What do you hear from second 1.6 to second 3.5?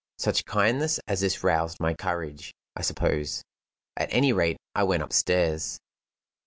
my courage, I suppose.